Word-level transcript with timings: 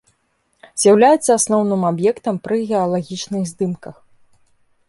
З'яўляюцца 0.83 1.29
асноўным 1.39 1.81
аб'ектам 1.91 2.35
пры 2.47 2.57
геалагічных 2.73 3.41
здымках. 3.51 3.95